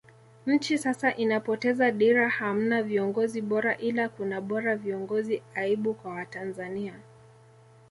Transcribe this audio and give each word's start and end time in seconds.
Nchi 0.45 0.77
sasa 0.77 1.15
inapoteza 1.15 1.91
dira 1.91 2.29
hamna 2.29 2.83
viongozi 2.83 3.41
bora 3.41 3.77
ila 3.77 4.09
kuna 4.09 4.41
bora 4.41 4.75
viongozi 4.75 5.43
aibu 5.55 5.93
kwa 5.93 6.11
Watanzania 6.13 6.93